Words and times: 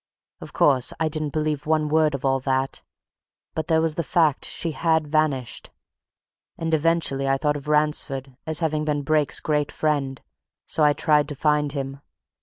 Of 0.39 0.51
course, 0.51 0.93
I 0.99 1.09
didn't 1.09 1.29
believe 1.29 1.67
one 1.67 1.87
word 1.87 2.15
of 2.15 2.25
all 2.25 2.39
that. 2.39 2.81
But 3.53 3.67
there 3.67 3.83
was 3.83 3.93
the 3.93 4.01
fact 4.03 4.45
she 4.45 4.71
had 4.71 5.05
vanished! 5.05 5.69
And 6.57 6.73
eventually, 6.73 7.29
I 7.29 7.37
thought 7.37 7.55
of 7.55 7.67
Ransford, 7.67 8.35
as 8.47 8.61
having 8.61 8.83
been 8.83 9.03
Brake's 9.03 9.39
great 9.39 9.71
friend, 9.71 10.19
so 10.65 10.83
I 10.83 10.93
tried 10.93 11.29
to 11.29 11.35
find 11.35 11.73
him. 11.73 12.01